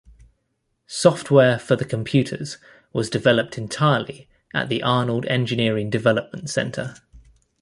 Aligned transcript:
Software 0.87 1.59
for 1.59 1.75
the 1.75 1.85
computers 1.85 2.57
was 2.91 3.07
developed 3.07 3.55
entirely 3.55 4.27
at 4.51 4.67
the 4.67 4.81
Arnold 4.81 5.27
Engineering 5.27 5.91
Development 5.91 6.49
center. 6.49 6.95